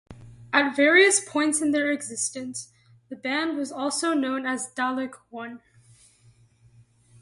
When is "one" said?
5.29-5.61